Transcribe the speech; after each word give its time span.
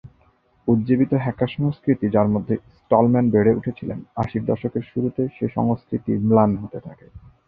উজ্জীবিত 0.67 1.11
হ্যাকার 1.15 1.49
সংস্কৃতি 1.57 2.05
যার 2.09 2.27
মধ্যে 2.27 2.55
স্টলম্যান 2.77 3.25
বেড়ে 3.29 3.51
উঠেছিলেন, 3.55 3.99
আশির 4.15 4.43
দশকের 4.45 4.83
শুরুতে 4.91 5.23
সে 5.35 5.45
সংস্কৃতি 5.55 6.11
ম্লান 6.27 6.51
হতে 6.57 6.79
থাকে। 6.79 7.05